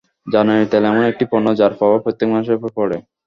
[0.27, 2.97] জ্বালানি তেল এমন একটি পণ্য, যার প্রভাব প্রত্যেক মানুষের ওপর পড়ে।